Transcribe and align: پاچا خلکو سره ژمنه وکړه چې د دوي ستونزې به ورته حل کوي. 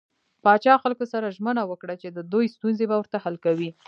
پاچا 0.43 0.73
خلکو 0.83 1.05
سره 1.13 1.33
ژمنه 1.37 1.63
وکړه 1.67 1.95
چې 2.01 2.07
د 2.11 2.19
دوي 2.31 2.47
ستونزې 2.55 2.85
به 2.89 2.95
ورته 2.99 3.17
حل 3.23 3.35
کوي. 3.45 3.69